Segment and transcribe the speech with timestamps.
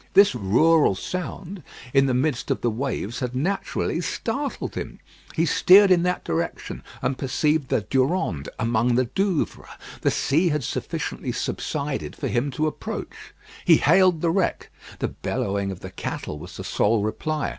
[0.15, 1.61] This rural sound
[1.93, 4.99] in the midst of the waves had naturally startled him.
[5.35, 9.69] He steered in that direction, and perceived the Durande among the Douvres.
[10.01, 13.35] The sea had sufficiently subsided for him to approach.
[13.63, 17.49] He hailed the wreck; the bellowing of the cattle was the sole reply.